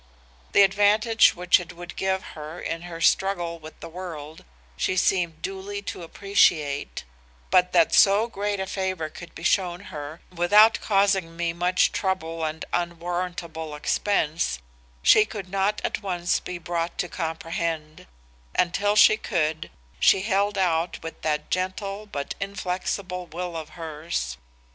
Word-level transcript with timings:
The 0.53 0.63
advantage 0.63 1.35
which 1.35 1.59
it 1.59 1.73
would 1.73 1.95
give 1.95 2.23
her 2.33 2.59
in 2.59 2.81
her 2.89 3.01
struggle 3.01 3.59
with 3.59 3.79
the 3.81 3.87
world 3.87 4.43
she 4.75 4.97
seemed 4.97 5.43
duly 5.43 5.83
to 5.83 6.01
appreciate, 6.01 7.03
but 7.51 7.71
that 7.73 7.93
so 7.93 8.25
great 8.25 8.59
a 8.59 8.65
favor 8.65 9.09
could 9.09 9.35
be 9.35 9.43
shown 9.43 9.81
her 9.93 10.19
without 10.33 10.81
causing 10.81 11.37
me 11.37 11.53
much 11.53 11.91
trouble 11.91 12.43
and 12.43 12.65
an 12.73 12.93
unwarrantable 12.93 13.75
expense, 13.75 14.57
she 15.03 15.23
could 15.23 15.49
not 15.49 15.81
at 15.83 16.01
once 16.01 16.39
be 16.39 16.57
brought 16.57 16.97
to 16.97 17.07
comprehend, 17.07 18.07
and 18.55 18.73
till 18.73 18.95
she 18.95 19.17
could, 19.17 19.69
she 19.99 20.21
held 20.23 20.57
out 20.57 20.97
with 21.03 21.21
that 21.21 21.51
gentle 21.51 22.07
but 22.07 22.33
inflexible 22.41 23.27
will 23.27 23.55
of 23.55 23.69
hers. 23.77 24.37